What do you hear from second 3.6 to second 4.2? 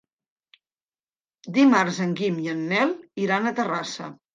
Terrassa.